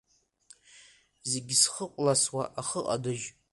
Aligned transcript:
Зегь 1.29 1.53
зхыкәласуа 1.61 2.43
ахы 2.59 2.79
ҟадыџь… 2.85 3.25